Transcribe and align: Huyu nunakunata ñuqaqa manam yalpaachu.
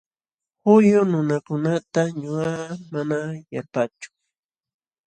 Huyu 0.63 0.99
nunakunata 1.11 2.01
ñuqaqa 2.19 2.67
manam 2.91 3.29
yalpaachu. 3.53 4.09